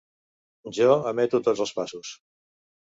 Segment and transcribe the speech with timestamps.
[0.79, 2.17] Jo emeto tots els passos.